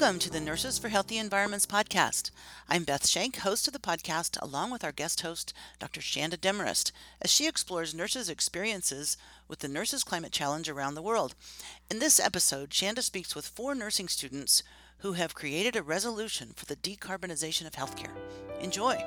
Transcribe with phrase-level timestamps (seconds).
[0.00, 2.30] Welcome to the Nurses for Healthy Environments podcast.
[2.68, 6.00] I'm Beth Schenk, host of the podcast, along with our guest host, Dr.
[6.00, 9.16] Shanda Demorest, as she explores nurses' experiences
[9.48, 11.34] with the Nurses Climate Challenge around the world.
[11.90, 14.62] In this episode, Shanda speaks with four nursing students
[14.98, 18.14] who have created a resolution for the decarbonization of healthcare.
[18.60, 19.04] Enjoy!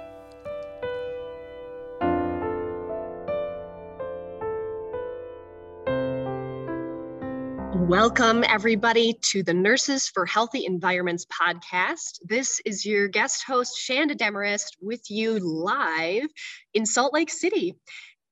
[7.88, 12.20] Welcome, everybody, to the Nurses for Healthy Environments podcast.
[12.24, 16.28] This is your guest host, Shanda Demorest, with you live
[16.76, 17.76] in Salt Lake City.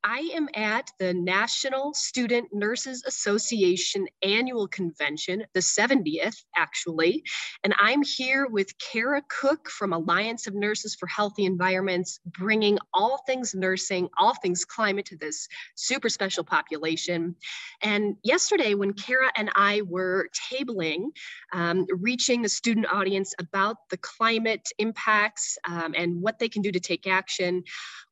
[0.04, 7.24] I am at the National Student Nurses Association annual convention, the 70th actually,
[7.64, 13.24] and I'm here with Kara Cook from Alliance of Nurses for Healthy Environments, bringing all
[13.28, 17.36] things nursing, all things climate to this super special population.
[17.82, 21.08] And yesterday, when Kara and I were tabling,
[21.52, 26.72] um, reaching the student audience about the climate impacts um, and what they can do
[26.72, 27.64] to take action,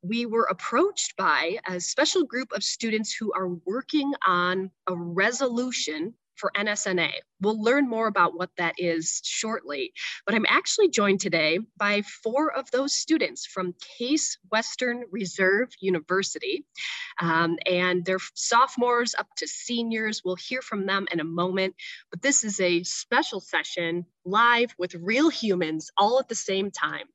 [0.07, 6.13] we were approached by a special group of students who are working on a resolution
[6.37, 7.11] for NSNA.
[7.41, 9.93] We'll learn more about what that is shortly,
[10.25, 16.65] but I'm actually joined today by four of those students from Case Western Reserve University.
[17.21, 20.21] Um, and they're sophomores up to seniors.
[20.23, 21.75] We'll hear from them in a moment,
[22.11, 27.07] but this is a special session live with real humans all at the same time.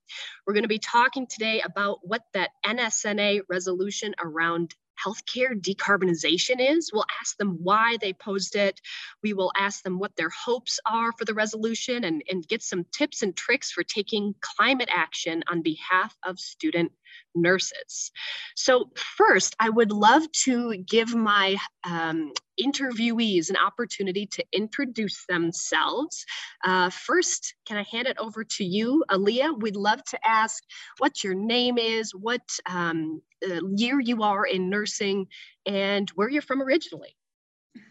[0.46, 6.90] We're going to be talking today about what that NSNA resolution around healthcare decarbonization is.
[6.92, 8.80] We'll ask them why they posed it.
[9.22, 12.84] We will ask them what their hopes are for the resolution and, and get some
[12.92, 16.92] tips and tricks for taking climate action on behalf of student
[17.34, 18.10] nurses.
[18.56, 26.24] So first, I would love to give my um, interviewees an opportunity to introduce themselves.
[26.64, 29.60] Uh, first, can I hand it over to you, Aaliyah?
[29.60, 30.62] We'd love to ask
[30.98, 35.26] what your name is, what um, uh, year you are in nursing,
[35.66, 37.16] and where you're from originally.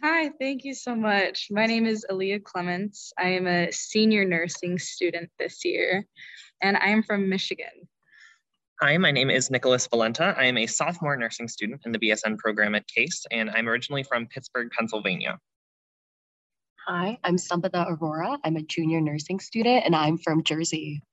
[0.04, 1.48] Hi, thank you so much.
[1.50, 3.14] My name is Aaliyah Clements.
[3.18, 6.06] I am a senior nursing student this year,
[6.62, 7.88] and I am from Michigan.
[8.84, 10.34] Hi, my name is Nicholas Valenta.
[10.36, 14.02] I am a sophomore nursing student in the BSN program at CASE, and I'm originally
[14.02, 15.38] from Pittsburgh, Pennsylvania.
[16.88, 18.40] Hi, I'm Sampada Arora.
[18.44, 21.03] I'm a junior nursing student, and I'm from Jersey.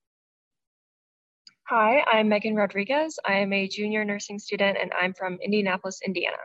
[1.65, 3.19] Hi, I'm Megan Rodriguez.
[3.27, 6.39] I am a junior nursing student, and I'm from Indianapolis, Indiana.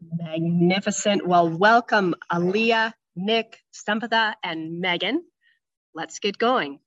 [0.00, 1.26] Magnificent.
[1.26, 5.24] Well, welcome, Aaliyah, Nick, Sampada, and Megan.
[5.92, 6.78] Let's get going.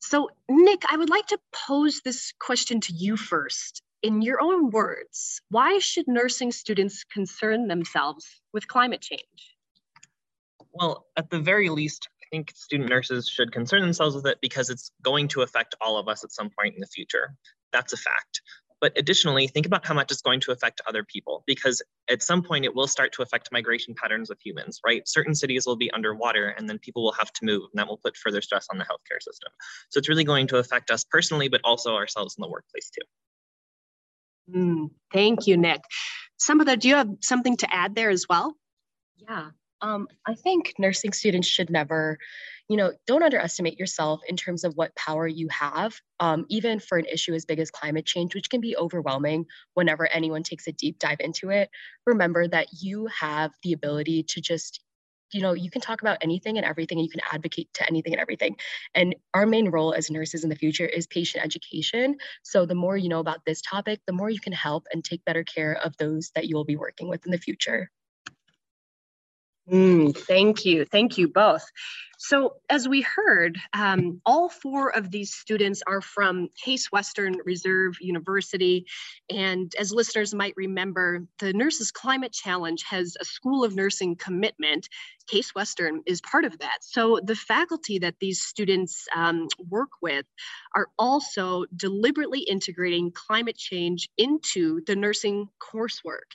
[0.00, 3.82] So, Nick, I would like to pose this question to you first.
[4.02, 9.56] In your own words, why should nursing students concern themselves with climate change?
[10.72, 14.70] Well, at the very least, I think student nurses should concern themselves with it because
[14.70, 17.34] it's going to affect all of us at some point in the future.
[17.72, 18.40] That's a fact.
[18.80, 22.42] But additionally, think about how much it's going to affect other people because at some
[22.42, 25.06] point it will start to affect migration patterns of humans, right?
[25.06, 27.98] Certain cities will be underwater and then people will have to move and that will
[27.98, 29.52] put further stress on the healthcare system.
[29.90, 33.06] So it's really going to affect us personally, but also ourselves in the workplace too.
[34.56, 35.82] Mm, thank you, Nick.
[36.40, 38.56] Sampada, do you have something to add there as well?
[39.16, 39.50] Yeah,
[39.82, 42.18] um, I think nursing students should never
[42.70, 46.98] you know, don't underestimate yourself in terms of what power you have, um, even for
[46.98, 50.72] an issue as big as climate change, which can be overwhelming whenever anyone takes a
[50.72, 51.68] deep dive into it.
[52.06, 54.80] Remember that you have the ability to just
[55.32, 58.12] you know you can talk about anything and everything and you can advocate to anything
[58.12, 58.56] and everything.
[58.94, 62.18] And our main role as nurses in the future is patient education.
[62.44, 65.24] So the more you know about this topic the more you can help and take
[65.24, 67.90] better care of those that you will be working with in the future
[69.70, 70.84] Mm, thank you.
[70.84, 71.64] Thank you both.
[72.22, 77.96] So as we heard, um, all four of these students are from Case Western Reserve
[77.98, 78.84] University.
[79.30, 84.86] And as listeners might remember, the Nurses Climate Challenge has a School of Nursing commitment.
[85.28, 86.78] Case Western is part of that.
[86.82, 90.26] So the faculty that these students um, work with
[90.74, 96.34] are also deliberately integrating climate change into the nursing coursework.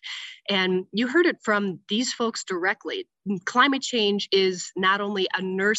[0.49, 3.05] And you heard it from these folks directly.
[3.45, 5.74] Climate change is not only a nursing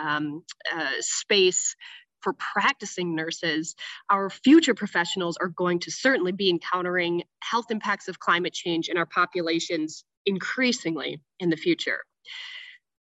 [0.00, 0.42] um,
[0.74, 1.76] uh, space
[2.22, 3.76] for practicing nurses,
[4.10, 8.96] our future professionals are going to certainly be encountering health impacts of climate change in
[8.96, 12.00] our populations increasingly in the future.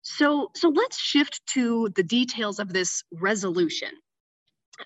[0.03, 3.89] So, so let's shift to the details of this resolution.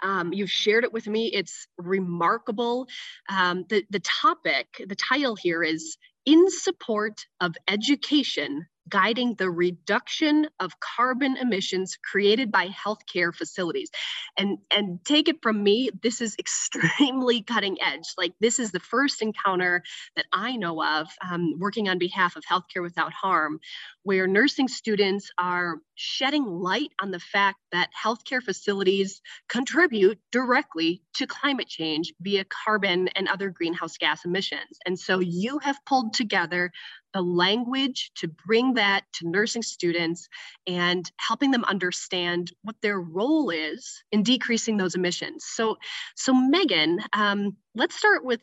[0.01, 1.27] Um, you've shared it with me.
[1.27, 2.87] It's remarkable.
[3.29, 10.47] Um, the, the topic, the title here is In Support of Education guiding the reduction
[10.59, 13.89] of carbon emissions created by healthcare facilities.
[14.37, 18.13] And, and take it from me, this is extremely cutting edge.
[18.17, 19.83] Like this is the first encounter
[20.15, 23.59] that I know of um, working on behalf of Healthcare Without Harm,
[24.03, 31.27] where nursing students are shedding light on the fact that healthcare facilities contribute directly to
[31.27, 34.79] climate change via carbon and other greenhouse gas emissions.
[34.85, 36.71] And so you have pulled together
[37.13, 40.27] the language to bring that to nursing students
[40.65, 45.45] and helping them understand what their role is in decreasing those emissions.
[45.47, 45.77] So,
[46.15, 48.41] so Megan, um, let's start with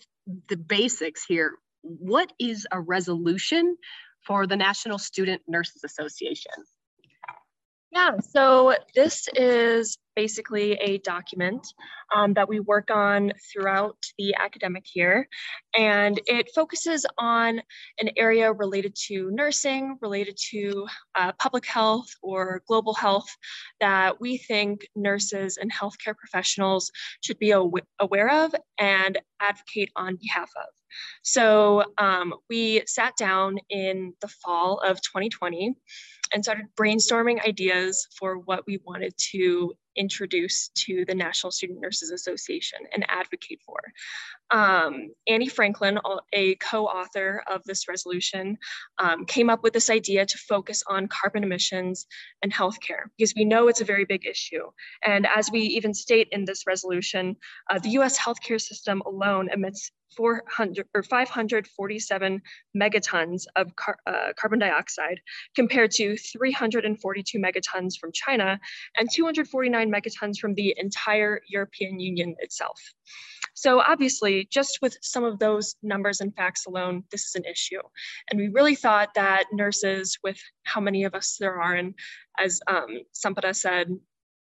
[0.49, 1.55] the basics here.
[1.83, 3.77] What is a resolution
[4.27, 6.53] for the National Student Nurses Association?
[7.93, 11.65] Yeah, so this is basically a document
[12.13, 15.29] um, that we work on throughout the academic year.
[15.77, 17.63] And it focuses on
[18.01, 23.29] an area related to nursing, related to uh, public health or global health
[23.81, 26.91] that we think nurses and healthcare professionals
[27.23, 27.71] should be aw
[28.01, 30.69] aware of and advocate on behalf of.
[31.23, 35.75] So um, we sat down in the fall of 2020
[36.33, 42.11] and started brainstorming ideas for what we wanted to introduce to the National Student Nurses
[42.11, 43.79] Association and advocate for.
[44.51, 45.99] Um, Annie Franklin,
[46.33, 48.57] a co-author of this resolution,
[48.99, 52.07] um, came up with this idea to focus on carbon emissions
[52.43, 54.65] and healthcare because we know it's a very big issue.
[55.05, 57.37] And as we even state in this resolution,
[57.71, 62.43] uh, the US healthcare system alone emits 400 or 547
[62.77, 65.21] megatons of car, uh, carbon dioxide
[65.55, 68.59] compared to 342 megatons from China
[68.97, 72.81] and 249 megatons from the entire European Union itself.
[73.55, 77.81] So obviously, just with some of those numbers and facts alone, this is an issue.
[78.31, 81.95] And we really thought that nurses, with how many of us there are, and
[82.39, 83.89] as um, Sampada said,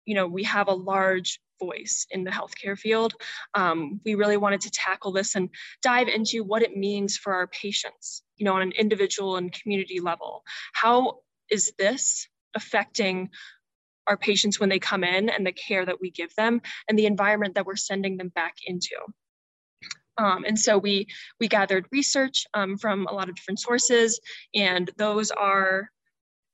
[0.04, 3.14] you know, we have a large voice in the healthcare field.
[3.54, 5.48] Um, we really wanted to tackle this and
[5.82, 10.00] dive into what it means for our patients, you know, on an individual and community
[10.00, 10.42] level.
[10.72, 11.20] How
[11.50, 13.30] is this affecting
[14.06, 17.06] our patients when they come in and the care that we give them and the
[17.06, 18.96] environment that we're sending them back into?
[20.18, 21.06] Um, and so we
[21.40, 24.20] we gathered research um, from a lot of different sources,
[24.54, 25.90] and those are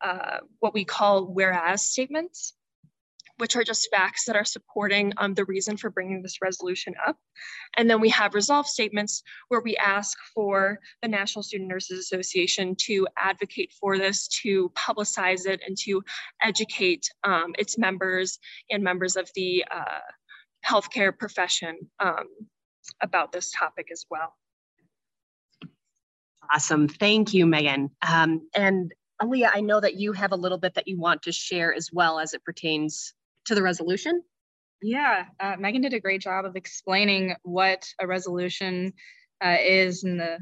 [0.01, 2.55] uh, what we call whereas statements
[3.39, 7.17] which are just facts that are supporting um, the reason for bringing this resolution up.
[7.77, 12.77] And then we have resolve statements where we ask for the National Student Nurses Association
[12.83, 16.03] to advocate for this, to publicize it, and to
[16.43, 18.39] educate um, its members
[18.71, 20.01] and members of the uh,
[20.67, 22.27] healthcare profession um,
[23.03, 24.35] about this topic as well.
[26.53, 26.89] Awesome.
[26.89, 27.91] Thank you, Megan.
[28.07, 31.33] Um, and Aaliyah, I know that you have a little bit that you want to
[31.33, 33.15] share as well as it pertains
[33.49, 34.23] to the resolution?
[34.81, 38.93] Yeah, uh, Megan did a great job of explaining what a resolution
[39.45, 40.39] uh, is and the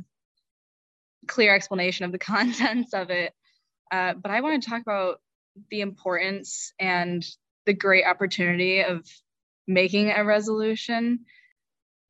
[1.26, 3.32] clear explanation of the contents of it.
[3.90, 5.20] Uh, but I want to talk about
[5.70, 7.24] the importance and
[7.64, 9.06] the great opportunity of
[9.66, 11.20] making a resolution.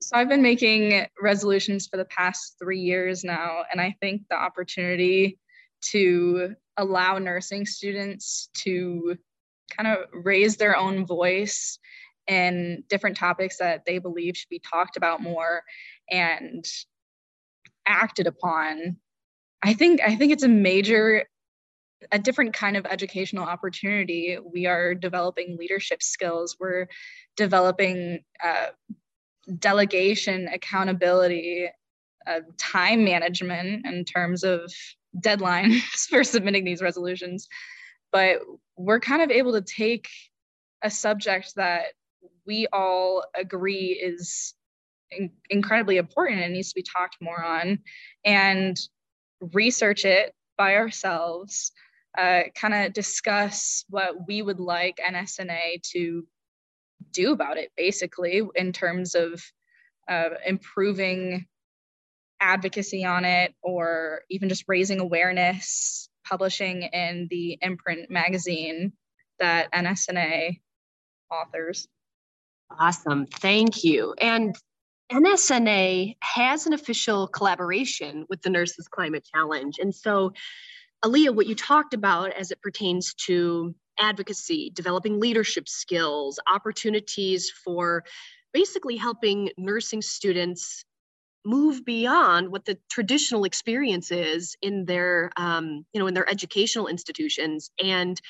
[0.03, 4.37] So I've been making resolutions for the past three years now, and I think the
[4.37, 5.39] opportunity
[5.93, 9.17] to allow nursing students to
[9.75, 11.79] kind of raise their own voice
[12.27, 15.63] in different topics that they believe should be talked about more
[16.11, 16.65] and
[17.87, 18.97] acted upon.
[19.63, 21.25] I think i think it's a major
[22.13, 24.39] a different kind of educational opportunity.
[24.53, 26.57] We are developing leadership skills.
[26.61, 26.89] We're
[27.37, 28.67] developing uh,
[29.59, 31.69] delegation accountability
[32.27, 34.73] uh, time management in terms of
[35.19, 35.81] deadlines
[36.11, 37.49] for submitting these resolutions
[38.13, 38.39] but
[38.77, 40.09] we're kind of able to take
[40.83, 41.87] a subject that
[42.47, 44.55] we all agree is
[45.11, 47.79] in- incredibly important and needs to be talked more on
[48.25, 48.77] and
[49.53, 51.73] research it by ourselves
[52.17, 56.27] uh, kind of discuss what we would like nsna to
[57.13, 59.43] do about it basically in terms of
[60.09, 61.47] uh, improving
[62.41, 68.93] advocacy on it or even just raising awareness publishing in the imprint magazine
[69.39, 70.61] that NSNA
[71.31, 71.87] authors.
[72.79, 73.27] Awesome.
[73.27, 74.15] Thank you.
[74.21, 74.57] And
[75.13, 79.79] NSNA has an official collaboration with the Nurses Climate Challenge.
[79.79, 80.33] And so,
[81.05, 88.05] Aaliyah, what you talked about as it pertains to advocacy, developing leadership skills, opportunities for
[88.53, 90.85] basically helping nursing students
[91.47, 96.89] move beyond what the traditional experience is in their um, you know in their educational
[96.89, 98.21] institutions and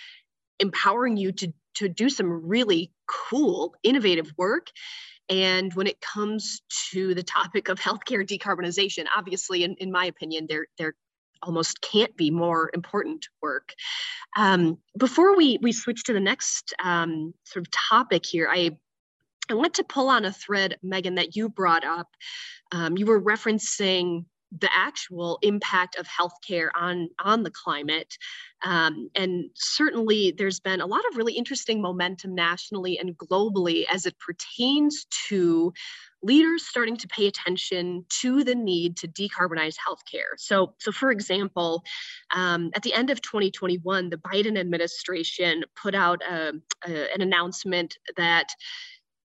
[0.61, 4.69] empowering you to to do some really cool innovative work.
[5.29, 10.47] And when it comes to the topic of healthcare decarbonization obviously in, in my opinion
[10.49, 10.95] there there
[11.43, 13.75] almost can't be more important work.
[14.37, 18.77] Um, before we we switch to the next um, sort of topic here i
[19.51, 22.09] I want to pull on a thread, Megan, that you brought up.
[22.73, 28.17] Um, you were referencing the actual impact of healthcare on on the climate
[28.65, 34.07] um, and certainly there's been a lot of really interesting momentum nationally and globally as
[34.07, 35.73] it pertains to
[36.23, 41.83] leaders starting to pay attention to the need to decarbonize healthcare so so for example
[42.35, 46.53] um, at the end of 2021 the biden administration put out a,
[46.87, 48.49] a, an announcement that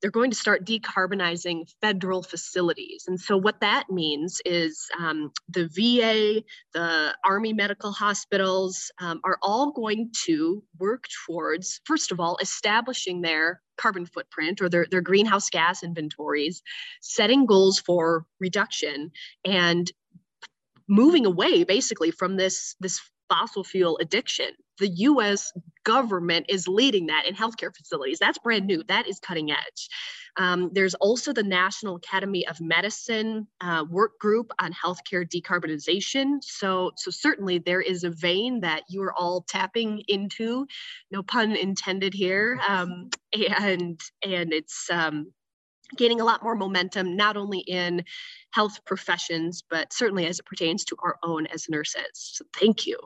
[0.01, 3.05] they're going to start decarbonizing federal facilities.
[3.09, 9.39] And so, what that means is um, the VA, the Army medical hospitals um, are
[9.43, 15.01] all going to work towards, first of all, establishing their carbon footprint or their, their
[15.01, 16.63] greenhouse gas inventories,
[17.01, 19.11] setting goals for reduction,
[19.45, 19.93] and
[20.89, 24.51] moving away basically from this, this fossil fuel addiction.
[24.79, 25.53] The US
[25.85, 28.19] government is leading that in healthcare facilities.
[28.19, 29.89] That's brand new, that is cutting edge.
[30.37, 36.39] Um, there's also the National Academy of Medicine uh, work group on healthcare decarbonization.
[36.43, 40.67] So, so certainly there is a vein that you are all tapping into,
[41.11, 42.61] no pun intended here.
[42.69, 45.33] Um, and and it's um,
[45.97, 48.05] gaining a lot more momentum, not only in
[48.53, 52.05] health professions, but certainly as it pertains to our own as nurses.
[52.13, 52.99] So thank you.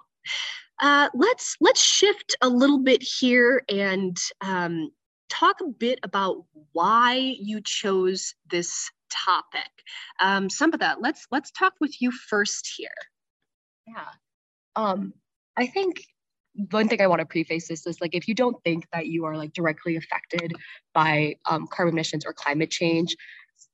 [0.80, 4.90] Uh, let's let's shift a little bit here and um,
[5.28, 9.70] talk a bit about why you chose this topic.
[10.20, 10.48] Um,
[10.78, 12.88] that let's let's talk with you first here.
[13.86, 14.08] Yeah,
[14.76, 15.12] um,
[15.56, 16.02] I think
[16.70, 19.24] one thing I want to preface this is like if you don't think that you
[19.24, 20.52] are like directly affected
[20.92, 23.16] by um, carbon emissions or climate change,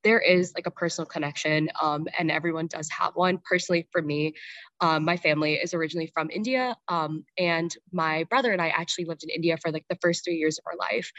[0.05, 3.39] there is like a personal connection um, and everyone does have one.
[3.49, 4.35] Personally for me
[4.81, 9.25] um, my family is originally from india um, and my brother and i actually lived
[9.25, 11.11] in india for like the first three years of our life.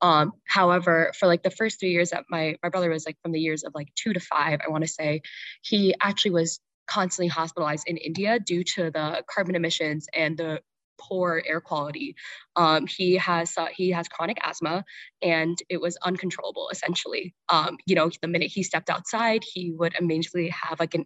[0.00, 3.32] Um, however for like the first three years that my my brother was like from
[3.32, 5.22] the years of like two to five i want to say
[5.62, 10.60] he actually was constantly hospitalized in india due to the carbon emissions and the
[10.98, 12.14] poor air quality.
[12.56, 14.84] Um, he has uh, he has chronic asthma,
[15.22, 17.34] and it was uncontrollable essentially.
[17.48, 21.04] Um, you know, the minute he stepped outside, he would immediately have like an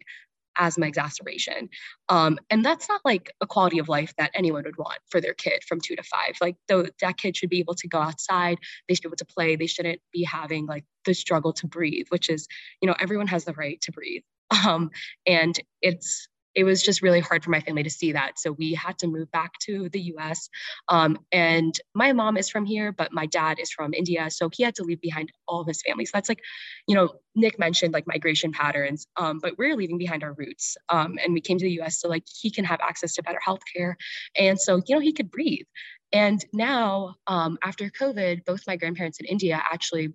[0.59, 1.69] asthma exacerbation.
[2.09, 5.35] Um, and that's not like a quality of life that anyone would want for their
[5.35, 6.37] kid from two to five.
[6.41, 8.59] Like though that kid should be able to go outside,
[8.89, 12.07] they should be able to play, they shouldn't be having like the struggle to breathe,
[12.11, 12.47] which is,
[12.81, 14.23] you know, everyone has the right to breathe.
[14.67, 14.91] Um,
[15.27, 18.39] and it's it was just really hard for my family to see that.
[18.39, 20.49] So we had to move back to the US.
[20.89, 24.31] Um, and my mom is from here, but my dad is from India.
[24.31, 26.05] So he had to leave behind all of his family.
[26.05, 26.41] So that's like,
[26.87, 30.77] you know, Nick mentioned like migration patterns, um, but we're leaving behind our roots.
[30.89, 33.41] Um, and we came to the US so like he can have access to better
[33.47, 33.95] healthcare.
[34.37, 35.67] And so, you know, he could breathe.
[36.13, 40.13] And now, um, after COVID, both my grandparents in India actually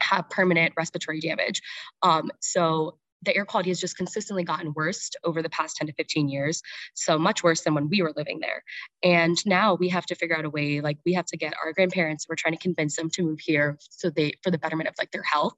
[0.00, 1.62] have permanent respiratory damage.
[2.02, 5.92] Um, so the air quality has just consistently gotten worse over the past 10 to
[5.94, 6.62] 15 years
[6.94, 8.62] so much worse than when we were living there.
[9.02, 11.72] And now we have to figure out a way like we have to get our
[11.72, 14.94] grandparents we're trying to convince them to move here so they for the betterment of
[14.98, 15.54] like their health.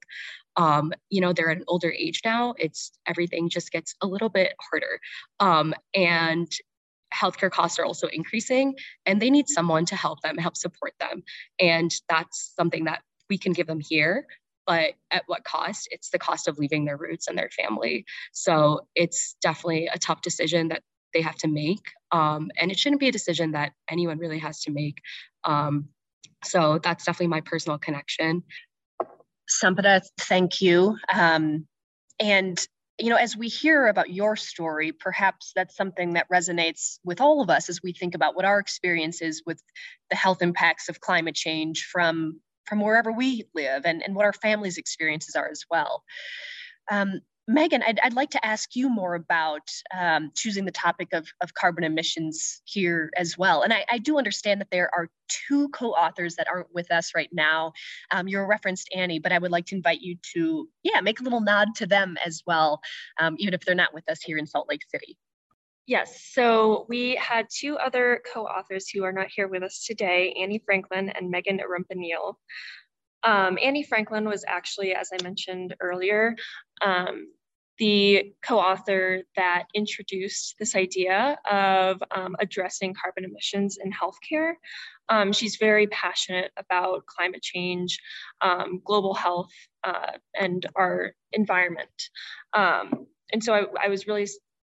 [0.57, 4.29] Um, you know they're at an older age now it's everything just gets a little
[4.29, 4.99] bit harder.
[5.39, 6.51] Um, and
[7.13, 8.75] healthcare costs are also increasing
[9.05, 11.23] and they need someone to help them help support them.
[11.59, 14.25] And that's something that we can give them here
[14.65, 15.87] but at what cost?
[15.91, 18.05] It's the cost of leaving their roots and their family.
[18.31, 21.81] So it's definitely a tough decision that they have to make.
[22.11, 24.99] Um, and it shouldn't be a decision that anyone really has to make.
[25.43, 25.89] Um,
[26.43, 28.43] so that's definitely my personal connection.
[29.49, 30.97] Sampada, thank you.
[31.13, 31.67] Um,
[32.19, 32.65] and
[32.97, 37.41] you know, as we hear about your story, perhaps that's something that resonates with all
[37.41, 39.61] of us as we think about what our experience is with
[40.11, 44.33] the health impacts of climate change from from wherever we live and, and what our
[44.33, 46.03] families' experiences are as well.
[46.89, 51.27] Um, Megan, I'd, I'd like to ask you more about um, choosing the topic of,
[51.41, 53.63] of carbon emissions here as well.
[53.63, 57.29] And I, I do understand that there are two co-authors that aren't with us right
[57.31, 57.73] now.
[58.11, 61.23] Um, you referenced Annie, but I would like to invite you to, yeah, make a
[61.23, 62.79] little nod to them as well,
[63.19, 65.17] um, even if they're not with us here in Salt Lake City.
[65.87, 70.61] Yes, so we had two other co-authors who are not here with us today, Annie
[70.63, 72.35] Franklin and Megan Arumpa
[73.23, 76.35] Um, Annie Franklin was actually, as I mentioned earlier,
[76.81, 77.27] um,
[77.77, 84.53] the co-author that introduced this idea of um, addressing carbon emissions in healthcare.
[85.09, 87.99] Um, she's very passionate about climate change,
[88.41, 89.51] um, global health,
[89.83, 91.89] uh, and our environment.
[92.53, 94.27] Um, and so I, I, was really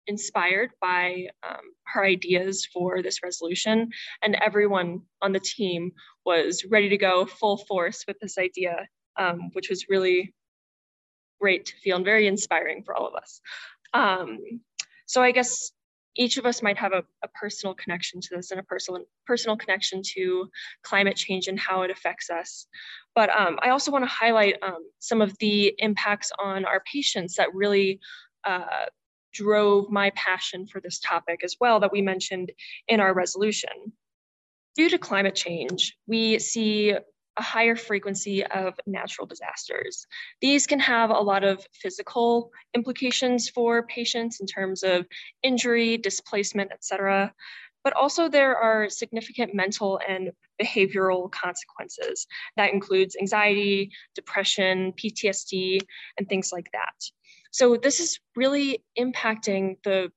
[0.09, 3.91] inspired by um, her ideas for this resolution,
[4.23, 5.93] and everyone on the team
[6.25, 10.35] was ready to go full force with this idea, um, which was really
[11.41, 13.41] great to feel and very inspiring for all of us.
[13.95, 14.39] Um,
[15.07, 15.73] so I guess
[16.17, 19.57] each of us might have a, a, personal connection to this and a personal personal
[19.57, 20.49] connection to
[20.83, 22.67] climate change and how it affects us.
[23.15, 27.37] But um, I also want to highlight um, some of the impacts on our patients
[27.37, 28.01] that really
[28.45, 28.87] uh,
[29.33, 32.53] drove my passion for this topic as well that we mentioned
[32.89, 33.93] in our resolution.
[34.77, 36.95] Due to climate change, we see
[37.39, 40.07] a higher frequency of natural disasters.
[40.41, 45.07] These can have a lot of physical implications for patients in terms of
[45.43, 47.33] injury, displacement, etc.
[47.85, 52.27] But also there are significant mental and behavioral consequences.
[52.57, 55.81] That includes anxiety, depression, PTSD,
[56.19, 56.95] and things like that.
[57.51, 60.11] So this is really impacting the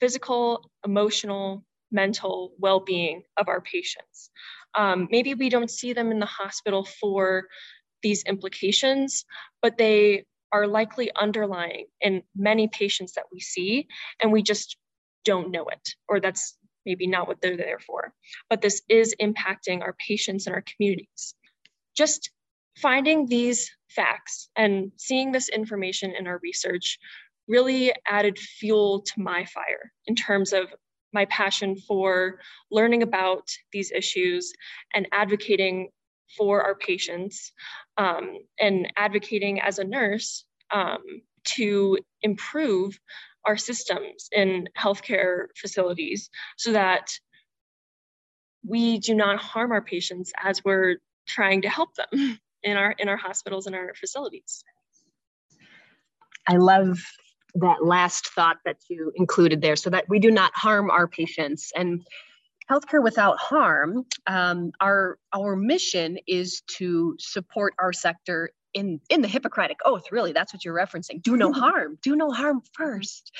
[0.00, 4.30] physical, emotional, mental well-being of our patients.
[4.76, 7.44] Um, maybe we don't see them in the hospital for
[8.02, 9.24] these implications,
[9.62, 13.86] but they are likely underlying in many patients that we see,
[14.22, 14.76] and we just
[15.24, 18.12] don't know it, or that's maybe not what they're there for.
[18.48, 21.34] But this is impacting our patients and our communities.
[21.96, 22.30] Just
[22.80, 26.98] finding these facts and seeing this information in our research
[27.48, 30.66] really added fuel to my fire in terms of
[31.12, 32.38] my passion for
[32.70, 34.52] learning about these issues
[34.94, 35.88] and advocating
[36.36, 37.52] for our patients
[37.96, 40.98] um, and advocating as a nurse um,
[41.44, 42.98] to improve
[43.46, 47.10] our systems in healthcare facilities so that
[48.66, 53.08] we do not harm our patients as we're trying to help them in our in
[53.08, 54.64] our hospitals and our facilities.
[56.46, 56.98] I love
[57.54, 61.72] that last thought that you included there so that we do not harm our patients.
[61.74, 62.06] And
[62.70, 69.28] healthcare without harm um, our our mission is to support our sector in in the
[69.28, 71.22] hippocratic oath really that's what you're referencing.
[71.22, 73.32] Do no harm do no harm first.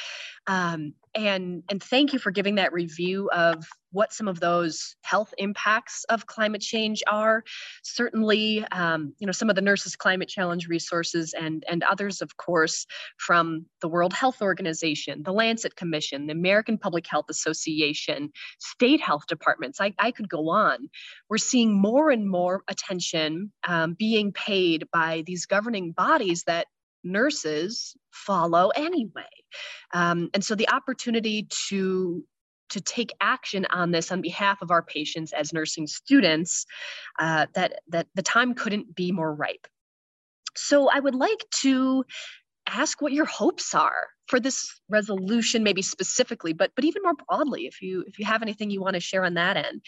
[0.46, 5.32] Um, and and thank you for giving that review of what some of those health
[5.38, 7.42] impacts of climate change are.
[7.82, 12.36] Certainly um, you know some of the nurses climate challenge resources and and others of
[12.36, 19.00] course from the world health organization the lancet commission the american public health association state
[19.00, 20.88] health departments i, I could go on.
[21.28, 26.66] We're seeing more and more attention um, being paid by these governing bodies that
[27.04, 29.22] nurses follow anyway.
[29.92, 32.24] Um, and so the opportunity to
[32.70, 36.66] to take action on this on behalf of our patients as nursing students,
[37.18, 39.66] uh, that that the time couldn't be more ripe.
[40.54, 42.04] So I would like to
[42.66, 47.66] ask what your hopes are for this resolution maybe specifically but but even more broadly
[47.66, 49.82] if you if you have anything you want to share on that end.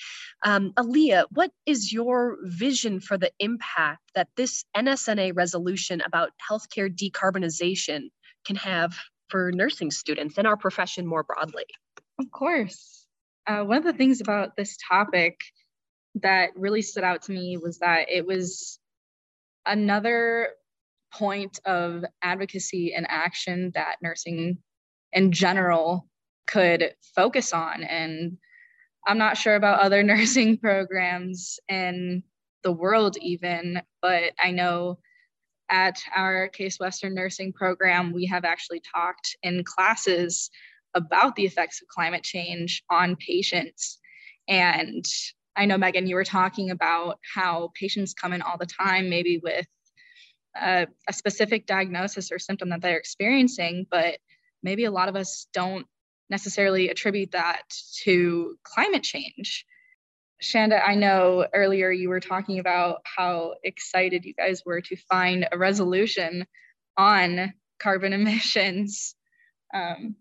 [0.45, 6.91] Um, aaliyah what is your vision for the impact that this nsna resolution about healthcare
[6.95, 8.11] decarbonization
[8.45, 8.95] can have
[9.31, 11.65] for nursing students and our profession more broadly?
[12.19, 13.07] Of course.
[13.47, 15.41] Uh, one of the things about this topic
[16.17, 18.79] that really stood out to me was that it was
[19.65, 20.51] another
[21.13, 24.59] point of advocacy and action that nursing
[25.13, 26.07] in general
[26.47, 27.83] could focus on.
[27.83, 28.39] And
[29.07, 32.23] I'm not sure about other nursing programs in
[32.63, 34.99] the world, even, but I know
[35.71, 40.51] at our Case Western nursing program, we have actually talked in classes
[40.95, 43.99] about the effects of climate change on patients.
[44.49, 45.05] And
[45.57, 49.39] I know, Megan, you were talking about how patients come in all the time, maybe
[49.43, 49.67] with
[50.55, 54.19] a, specific diagnosis or symptom that they're experiencing, but
[54.63, 55.87] maybe a lot of us don't
[56.29, 57.63] necessarily attribute that
[58.05, 59.67] to climate change.
[60.43, 65.47] Shanda, I know earlier you were talking about how excited you guys were to find
[65.51, 66.47] a resolution
[66.97, 69.15] on carbon emissions
[69.75, 70.17] um,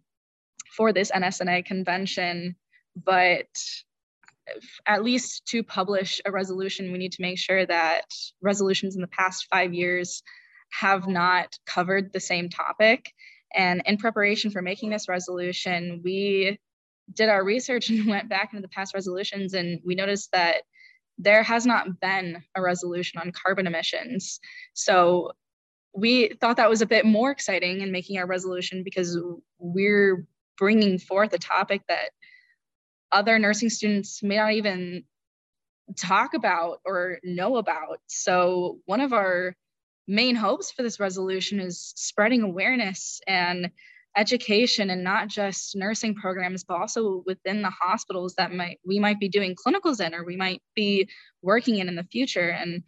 [0.75, 2.55] for this NSNA convention,
[2.95, 3.47] but
[4.85, 8.05] at least to publish a resolution, we need to make sure that
[8.41, 10.23] resolutions in the past five years
[10.71, 13.11] have not covered the same topic.
[13.55, 16.59] And in preparation for making this resolution, we
[17.13, 20.61] did our research and went back into the past resolutions, and we noticed that
[21.17, 24.39] there has not been a resolution on carbon emissions.
[24.73, 25.33] So
[25.93, 29.19] we thought that was a bit more exciting in making our resolution because
[29.57, 30.25] we're
[30.57, 32.11] bringing forth a topic that
[33.11, 35.03] other nursing students may not even
[35.97, 37.99] talk about or know about.
[38.07, 39.55] So, one of our
[40.07, 43.69] main hopes for this resolution is spreading awareness and
[44.17, 49.19] education and not just nursing programs but also within the hospitals that might we might
[49.19, 51.07] be doing clinicals in or we might be
[51.43, 52.83] working in in the future and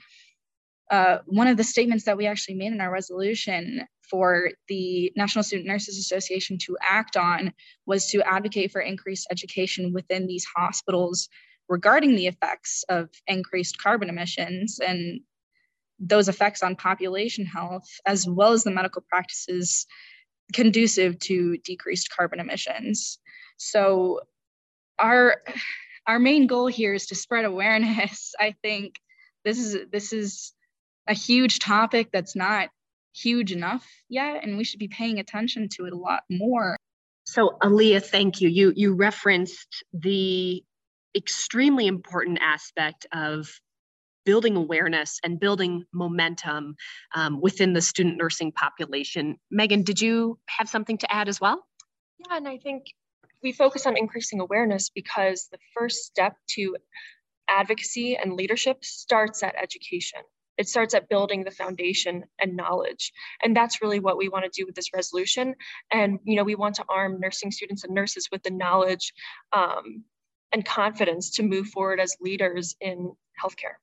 [0.91, 5.41] uh, one of the statements that we actually made in our resolution for the National
[5.41, 7.53] Student Nurses Association to act on
[7.85, 11.29] was to advocate for increased education within these hospitals
[11.69, 15.21] regarding the effects of increased carbon emissions and
[15.97, 19.87] those effects on population health, as well as the medical practices
[20.51, 23.17] conducive to decreased carbon emissions.
[23.55, 24.19] So
[24.99, 25.37] our
[26.05, 28.33] our main goal here is to spread awareness.
[28.39, 28.95] I think
[29.45, 30.51] this is this is
[31.07, 32.69] a huge topic that's not
[33.13, 36.77] huge enough yet and we should be paying attention to it a lot more.
[37.25, 38.49] So Aaliyah, thank you.
[38.49, 40.63] You you referenced the
[41.15, 43.49] extremely important aspect of
[44.25, 46.75] building awareness and building momentum
[47.15, 49.37] um, within the student nursing population.
[49.49, 51.63] Megan, did you have something to add as well?
[52.19, 52.85] Yeah, and I think
[53.41, 56.75] we focus on increasing awareness because the first step to
[57.47, 60.21] advocacy and leadership starts at education.
[60.61, 63.11] It starts at building the foundation and knowledge.
[63.41, 65.55] And that's really what we want to do with this resolution.
[65.91, 69.11] And, you know, we want to arm nursing students and nurses with the knowledge
[69.53, 70.03] um,
[70.51, 73.11] and confidence to move forward as leaders in
[73.43, 73.77] healthcare.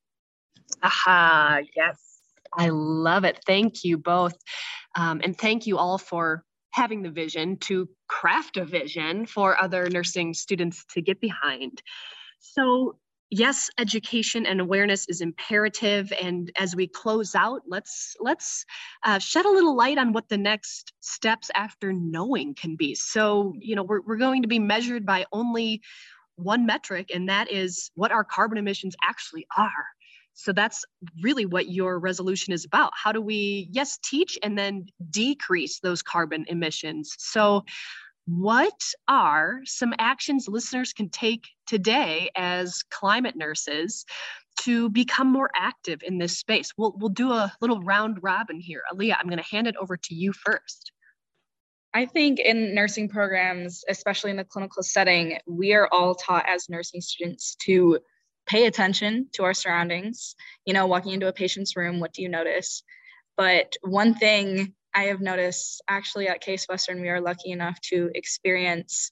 [0.81, 1.97] Aha, yes.
[2.53, 3.41] I love it.
[3.45, 4.37] Thank you both.
[4.95, 9.89] Um, and thank you all for having the vision to craft a vision for other
[9.89, 11.81] nursing students to get behind.
[12.39, 12.95] So,
[13.29, 16.11] yes, education and awareness is imperative.
[16.21, 18.65] And as we close out, let's let's
[19.03, 22.95] uh, shed a little light on what the next steps after knowing can be.
[22.95, 25.81] So, you know, we're, we're going to be measured by only
[26.35, 29.85] one metric, and that is what our carbon emissions actually are.
[30.33, 30.85] So that's
[31.21, 32.91] really what your resolution is about.
[32.95, 37.13] How do we, yes, teach and then decrease those carbon emissions?
[37.17, 37.65] So,
[38.29, 44.05] what are some actions listeners can take today as climate nurses
[44.61, 46.71] to become more active in this space?
[46.77, 48.83] We'll, we'll do a little round robin here.
[48.93, 50.91] Aaliyah, I'm going to hand it over to you first.
[51.93, 56.69] I think in nursing programs, especially in the clinical setting, we are all taught as
[56.69, 57.97] nursing students to
[58.45, 60.35] pay attention to our surroundings.
[60.65, 62.83] You know, walking into a patient's room, what do you notice?
[63.37, 68.09] But one thing I have noticed actually at Case Western, we are lucky enough to
[68.15, 69.11] experience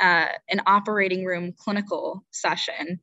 [0.00, 3.00] uh, an operating room clinical session.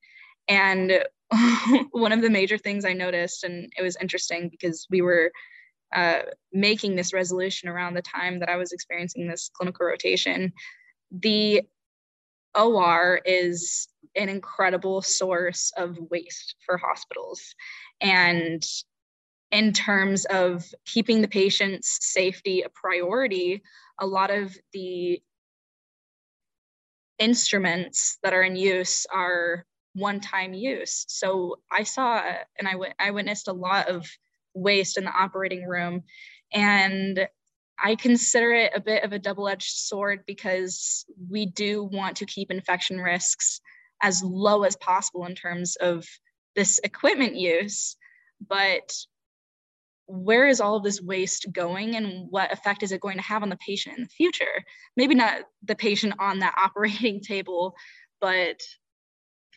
[0.47, 1.03] And
[1.91, 5.32] one of the major things I noticed, and it was interesting because we were
[5.95, 10.53] uh, making this resolution around the time that I was experiencing this clinical rotation,
[11.12, 11.63] the
[12.55, 17.41] OR is an incredible source of waste for hospitals.
[18.01, 18.63] And
[19.52, 23.64] in terms of keeping the patient's safety a priority,
[24.00, 25.22] a lot of the
[27.18, 31.06] instruments that are in use are one-time use.
[31.08, 32.22] So I saw
[32.58, 34.08] and I, w- I witnessed a lot of
[34.54, 36.04] waste in the operating room.
[36.54, 37.28] And
[37.82, 42.26] I consider it a bit of a double edged sword because we do want to
[42.26, 43.62] keep infection risks
[44.02, 46.06] as low as possible in terms of
[46.56, 47.96] this equipment use.
[48.48, 48.94] But
[50.10, 53.43] where is all of this waste going and what effect is it going to have
[53.43, 54.65] on the patient in the future?
[54.98, 57.76] Maybe not the patient on that operating table,
[58.19, 58.60] but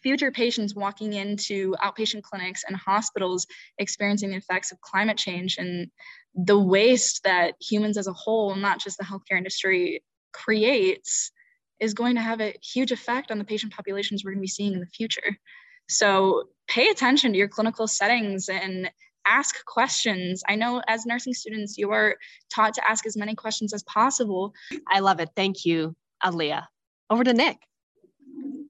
[0.03, 3.47] future patients walking into outpatient clinics and hospitals
[3.79, 5.89] experiencing the effects of climate change and
[6.35, 11.31] the waste that humans as a whole, not just the healthcare industry, creates
[11.81, 14.49] is going to have a huge effect on the patient populations we're going to be
[14.49, 15.37] seeing in the future.
[15.89, 18.91] So pay attention to your clinical settings and
[19.27, 20.43] ask questions.
[20.49, 22.17] I know as nursing students, you are
[22.53, 24.53] taught to ask as many questions as possible.
[24.89, 25.31] I love it.
[25.37, 26.67] Thank you, Aaliyah.
[27.11, 27.59] Over to Nick.
[28.35, 28.69] You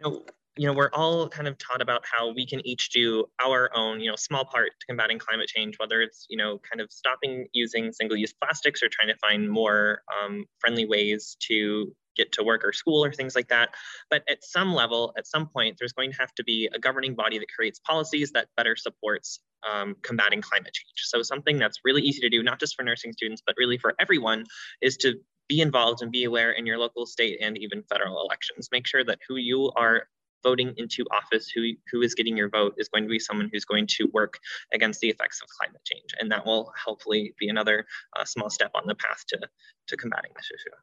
[0.00, 0.24] know,
[0.56, 4.00] you know, we're all kind of taught about how we can each do our own,
[4.00, 7.46] you know, small part to combating climate change, whether it's, you know, kind of stopping
[7.52, 12.64] using single-use plastics or trying to find more um, friendly ways to get to work
[12.64, 13.70] or school or things like that.
[14.10, 17.14] But at some level, at some point, there's going to have to be a governing
[17.14, 20.94] body that creates policies that better supports um, combating climate change.
[20.96, 23.94] So something that's really easy to do, not just for nursing students, but really for
[23.98, 24.44] everyone,
[24.80, 25.14] is to
[25.48, 28.68] be involved and be aware in your local, state, and even federal elections.
[28.70, 30.04] Make sure that who you are
[30.42, 33.64] voting into office who who is getting your vote is going to be someone who's
[33.64, 34.38] going to work
[34.72, 37.84] against the effects of climate change and that will hopefully be another
[38.18, 39.38] uh, small step on the path to
[39.86, 40.74] to combating this issue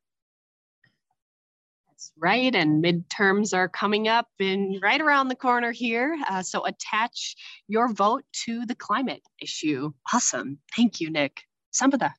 [2.18, 7.36] right and midterms are coming up and right around the corner here uh, so attach
[7.68, 11.44] your vote to the climate issue awesome thank you nick
[11.78, 12.14] Sampada.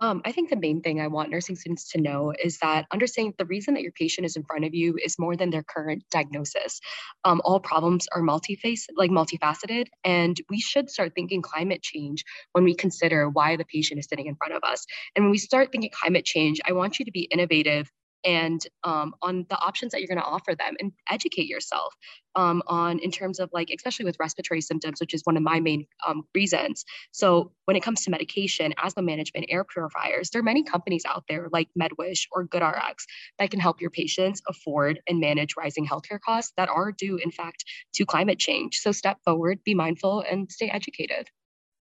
[0.00, 3.34] Um, I think the main thing I want nursing students to know is that understanding
[3.36, 6.04] the reason that your patient is in front of you is more than their current
[6.12, 6.80] diagnosis.
[7.24, 12.62] Um, all problems are multifaceted, like multifaceted, and we should start thinking climate change when
[12.62, 14.86] we consider why the patient is sitting in front of us.
[15.16, 17.90] And when we start thinking climate change, I want you to be innovative
[18.24, 21.94] and um, on the options that you're going to offer them and educate yourself
[22.34, 25.60] um, on in terms of like especially with respiratory symptoms which is one of my
[25.60, 26.84] main um, reasons.
[27.12, 31.24] So when it comes to medication asthma management air purifiers there are many companies out
[31.28, 33.04] there like medwish or goodrx
[33.38, 37.30] that can help your patients afford and manage rising healthcare costs that are due in
[37.30, 38.78] fact to climate change.
[38.78, 41.28] So step forward be mindful and stay educated.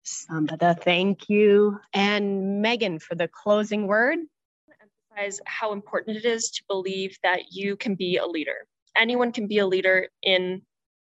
[0.05, 1.79] Sampada, thank you.
[1.95, 4.19] And Megan for the closing word
[5.17, 8.67] emphasize how important it is to believe that you can be a leader.
[8.97, 10.63] Anyone can be a leader in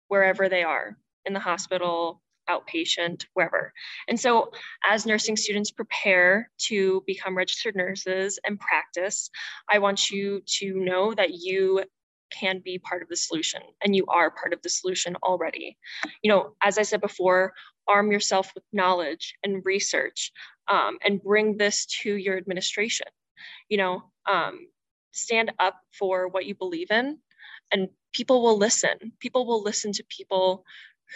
[0.08, 3.74] wherever they are, in the hospital, outpatient, wherever.
[4.08, 4.52] And so,
[4.90, 9.30] as nursing students prepare to become registered nurses and practice,
[9.70, 11.84] I want you to know that you
[12.32, 15.78] can be part of the solution and you are part of the solution already.
[16.22, 17.54] You know, as I said before,
[17.88, 20.32] arm yourself with knowledge and research
[20.68, 23.08] um, and bring this to your administration
[23.70, 24.68] you know um,
[25.14, 27.20] stand up for what you believe in
[27.72, 29.14] and people will listen.
[29.20, 30.66] People will listen to people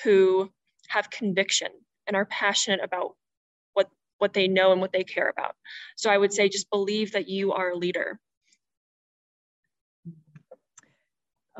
[0.04, 0.52] who
[0.90, 1.70] have conviction
[2.08, 3.16] and are passionate about
[3.74, 5.56] what what they know and what they care about.
[5.98, 8.20] So i would say just believe that you are a leader.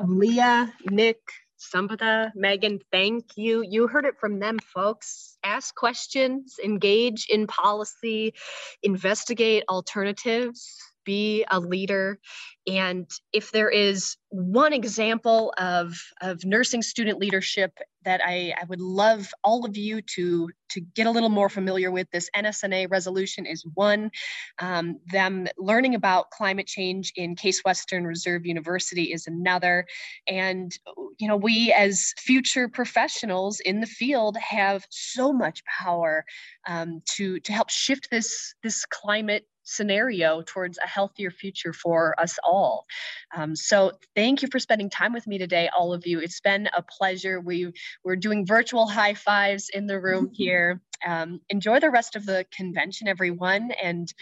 [0.04, 1.18] Leah Nick,
[1.62, 3.62] Sampada, Megan, thank you.
[3.62, 5.38] You heard it from them, folks.
[5.44, 8.34] Ask questions, engage in policy,
[8.82, 12.18] investigate alternatives be a leader.
[12.66, 18.80] And if there is one example of, of nursing student leadership that I, I would
[18.80, 23.46] love all of you to, to get a little more familiar with, this NSNA resolution
[23.46, 24.10] is one.
[24.58, 29.86] Um, them learning about climate change in Case Western Reserve University is another.
[30.26, 30.76] And,
[31.18, 36.24] you know, we as future professionals in the field have so much power
[36.66, 42.38] um, to, to help shift this, this climate scenario towards a healthier future for us
[42.44, 42.86] all.
[43.34, 46.20] Um, so thank you for spending time with me today, all of you.
[46.20, 47.40] It's been a pleasure.
[47.40, 47.72] We,
[48.04, 50.80] we're doing virtual high fives in the room here.
[51.06, 53.72] Um, enjoy the rest of the convention, everyone.
[53.82, 54.12] And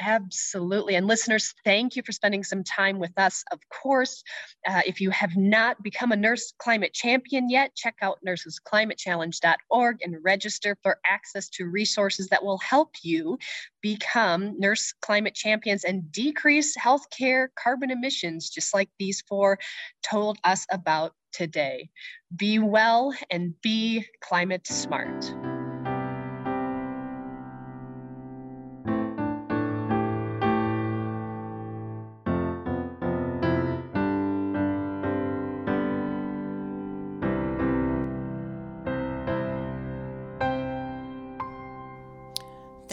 [0.00, 0.94] Absolutely.
[0.94, 3.44] And listeners, thank you for spending some time with us.
[3.52, 4.22] Of course,
[4.68, 10.16] uh, if you have not become a Nurse Climate Champion yet, check out nursesclimatechallenge.org and
[10.22, 13.38] register for access to resources that will help you
[13.82, 19.58] become Nurse Climate Champions and decrease healthcare carbon emissions, just like these four
[20.02, 21.90] told us about today.
[22.34, 25.34] Be well and be climate smart.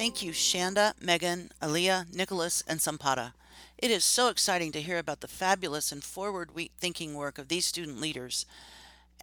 [0.01, 3.33] Thank you, Shanda, Megan, Aaliyah, Nicholas, and Sampada.
[3.77, 7.67] It is so exciting to hear about the fabulous and forward thinking work of these
[7.67, 8.47] student leaders.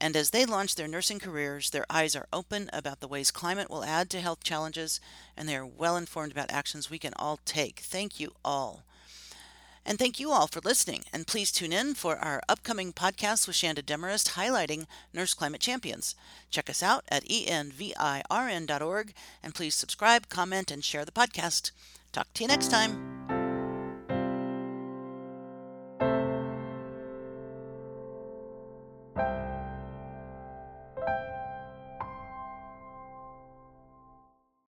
[0.01, 3.69] And as they launch their nursing careers, their eyes are open about the ways climate
[3.69, 5.01] will add to health challenges,
[5.37, 7.81] and they are well informed about actions we can all take.
[7.81, 8.85] Thank you all.
[9.85, 11.05] And thank you all for listening.
[11.13, 16.15] And please tune in for our upcoming podcast with Shanda Demorest highlighting Nurse Climate Champions.
[16.51, 21.71] Check us out at envirn.org and please subscribe, comment, and share the podcast.
[22.13, 23.28] Talk to you next time.